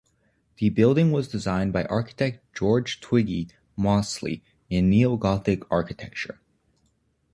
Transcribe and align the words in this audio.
The 0.57 0.69
building 0.69 1.11
was 1.11 1.27
designed 1.27 1.73
by 1.73 1.83
architect 1.85 2.43
George 2.55 3.01
Twigge 3.01 3.51
Molecey, 3.77 4.41
in 4.67 4.89
neo 4.89 5.15
Gothic 5.15 5.61
architecture. 5.71 6.39